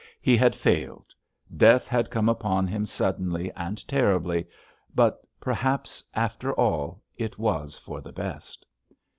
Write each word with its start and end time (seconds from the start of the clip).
He 0.19 0.35
had 0.35 0.55
failed—death 0.55 1.87
had 1.87 2.09
come 2.09 2.27
upon 2.27 2.65
him 2.65 2.87
suddenly 2.87 3.51
and 3.55 3.87
terribly, 3.87 4.47
but 4.95 5.21
perhaps, 5.39 6.03
after 6.15 6.51
all, 6.53 7.03
it 7.17 7.37
was 7.37 7.77
for 7.77 8.01
the 8.01 8.11
best.... 8.11 8.65